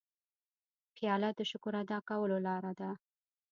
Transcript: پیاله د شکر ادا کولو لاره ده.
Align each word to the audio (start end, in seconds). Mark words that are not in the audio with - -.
پیاله 0.95 1.29
د 1.37 1.41
شکر 1.51 1.73
ادا 1.81 1.97
کولو 2.09 2.37
لاره 2.47 2.71
ده. 2.79 2.89